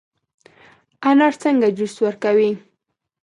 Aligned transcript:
انار 1.09 1.33
څنګه 1.43 1.67
جوس 1.77 1.95
ورکوي؟ 2.05 2.51